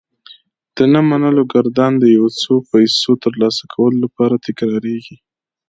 د 0.75 0.77
نه 0.93 0.99
منلو 1.09 1.43
ګردان 1.53 1.93
د 1.99 2.03
يو 2.17 2.25
څو 2.41 2.53
پيسو 2.71 3.11
ترلاسه 3.23 3.63
کولو 3.73 3.97
لپاره 4.05 4.35
تکرارېږي. 4.47 5.17